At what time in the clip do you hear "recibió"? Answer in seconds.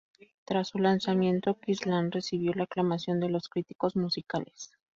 2.15-2.53